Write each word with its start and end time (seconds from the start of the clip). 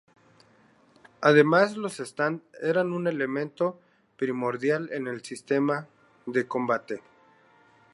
Además, 1.21 1.77
los 1.77 1.99
Stand 1.99 2.41
eran 2.59 2.91
un 2.91 3.05
elemento 3.07 3.79
primordial 4.17 4.89
en 4.91 5.05
el 5.05 5.23
sistema 5.23 5.85
de 6.25 6.47
combate. 6.47 7.03